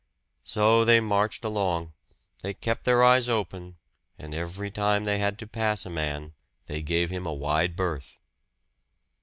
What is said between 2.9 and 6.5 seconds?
eyes open, and every time they had to pass a man